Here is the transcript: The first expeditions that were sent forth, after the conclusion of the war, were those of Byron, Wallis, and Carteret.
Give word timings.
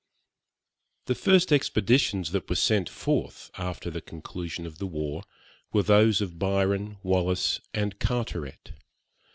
The 1.05 1.13
first 1.13 1.51
expeditions 1.53 2.31
that 2.31 2.49
were 2.49 2.55
sent 2.55 2.89
forth, 2.89 3.51
after 3.59 3.91
the 3.91 4.01
conclusion 4.01 4.65
of 4.65 4.79
the 4.79 4.87
war, 4.87 5.21
were 5.73 5.83
those 5.83 6.21
of 6.21 6.39
Byron, 6.39 6.97
Wallis, 7.03 7.61
and 7.71 7.99
Carteret. 7.99 8.71